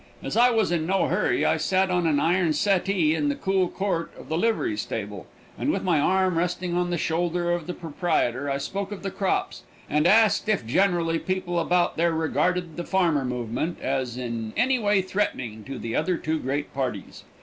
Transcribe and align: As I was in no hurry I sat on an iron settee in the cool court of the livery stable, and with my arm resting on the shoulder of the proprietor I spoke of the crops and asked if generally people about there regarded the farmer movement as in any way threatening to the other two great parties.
As 0.23 0.35
I 0.35 0.49
was 0.49 0.71
in 0.71 0.87
no 0.87 1.05
hurry 1.05 1.45
I 1.45 1.57
sat 1.57 1.91
on 1.91 2.07
an 2.07 2.19
iron 2.19 2.53
settee 2.53 3.13
in 3.13 3.29
the 3.29 3.35
cool 3.35 3.67
court 3.69 4.11
of 4.17 4.29
the 4.29 4.35
livery 4.39 4.75
stable, 4.75 5.27
and 5.59 5.69
with 5.71 5.83
my 5.83 5.99
arm 5.99 6.39
resting 6.39 6.75
on 6.75 6.89
the 6.89 6.97
shoulder 6.97 7.51
of 7.51 7.67
the 7.67 7.75
proprietor 7.75 8.49
I 8.49 8.57
spoke 8.57 8.91
of 8.91 9.03
the 9.03 9.11
crops 9.11 9.61
and 9.87 10.07
asked 10.07 10.49
if 10.49 10.65
generally 10.65 11.19
people 11.19 11.59
about 11.59 11.97
there 11.97 12.13
regarded 12.13 12.77
the 12.77 12.83
farmer 12.83 13.23
movement 13.23 13.77
as 13.79 14.17
in 14.17 14.53
any 14.57 14.79
way 14.79 15.03
threatening 15.03 15.63
to 15.65 15.77
the 15.77 15.95
other 15.95 16.17
two 16.17 16.39
great 16.39 16.73
parties. 16.73 17.23